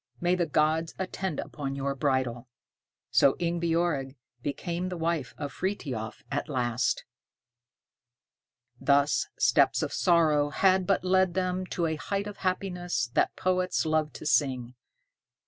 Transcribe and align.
May 0.19 0.33
the 0.33 0.47
gods 0.47 0.95
attend 0.97 1.39
upon 1.39 1.75
your 1.75 1.93
bridal." 1.93 2.47
So 3.11 3.33
Ingebjorg 3.37 4.15
became 4.41 4.89
the 4.89 4.97
wife 4.97 5.35
of 5.37 5.53
Frithiof 5.53 6.23
at 6.31 6.49
last. 6.49 7.05
Thus 8.79 9.27
steps 9.37 9.83
of 9.83 9.93
sorrow 9.93 10.49
had 10.49 10.87
but 10.87 11.03
led 11.05 11.35
them 11.35 11.67
to 11.67 11.85
a 11.85 11.97
height 11.97 12.25
of 12.25 12.37
happiness 12.37 13.11
that 13.13 13.35
poets 13.35 13.85
love 13.85 14.11
to 14.13 14.25
sing. 14.25 14.73